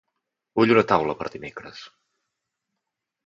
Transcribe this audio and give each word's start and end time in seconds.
Vull 0.59 0.73
una 0.75 0.83
taula 0.91 1.15
per 1.19 1.27
dimecres. 1.35 1.83